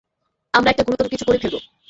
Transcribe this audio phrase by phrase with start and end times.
[0.53, 1.55] আমরা একটা গুরুতর কিছু করে ফেলব।